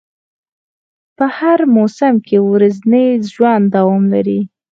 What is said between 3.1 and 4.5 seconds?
ژوند دوام لري